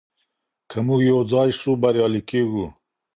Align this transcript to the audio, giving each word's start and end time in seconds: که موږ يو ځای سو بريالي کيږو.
که 0.69 0.77
موږ 0.85 1.01
يو 1.11 1.19
ځای 1.31 1.49
سو 1.61 1.71
بريالي 1.81 2.21
کيږو. 2.29 2.65